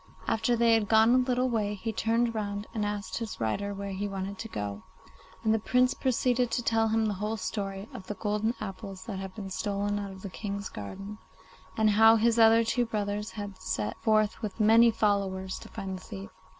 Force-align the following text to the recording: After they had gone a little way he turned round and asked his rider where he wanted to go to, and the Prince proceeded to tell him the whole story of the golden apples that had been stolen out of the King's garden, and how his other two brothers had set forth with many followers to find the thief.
After 0.27 0.55
they 0.55 0.73
had 0.73 0.89
gone 0.89 1.13
a 1.13 1.17
little 1.19 1.47
way 1.47 1.75
he 1.75 1.93
turned 1.93 2.33
round 2.33 2.65
and 2.73 2.83
asked 2.83 3.19
his 3.19 3.39
rider 3.39 3.71
where 3.71 3.91
he 3.91 4.07
wanted 4.07 4.39
to 4.39 4.47
go 4.47 4.81
to, 5.05 5.11
and 5.43 5.53
the 5.53 5.59
Prince 5.59 5.93
proceeded 5.93 6.49
to 6.49 6.63
tell 6.63 6.87
him 6.87 7.05
the 7.05 7.13
whole 7.21 7.37
story 7.37 7.87
of 7.93 8.07
the 8.07 8.15
golden 8.15 8.55
apples 8.59 9.05
that 9.05 9.19
had 9.19 9.35
been 9.35 9.51
stolen 9.51 9.99
out 9.99 10.09
of 10.09 10.23
the 10.23 10.29
King's 10.31 10.69
garden, 10.69 11.19
and 11.77 11.91
how 11.91 12.15
his 12.15 12.39
other 12.39 12.63
two 12.63 12.87
brothers 12.87 13.29
had 13.33 13.59
set 13.61 13.95
forth 14.01 14.41
with 14.41 14.59
many 14.59 14.89
followers 14.89 15.59
to 15.59 15.69
find 15.69 15.97
the 15.99 16.03
thief. 16.03 16.29